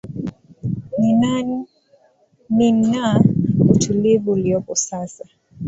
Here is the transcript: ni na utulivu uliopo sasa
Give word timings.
ni 2.57 2.71
na 2.81 3.21
utulivu 3.67 4.31
uliopo 4.31 4.75
sasa 4.75 5.25